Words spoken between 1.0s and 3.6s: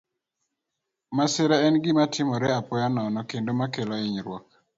Masira en gima timore apoya nono kendo